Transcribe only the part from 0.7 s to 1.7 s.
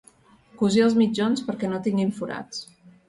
els mitjons perquè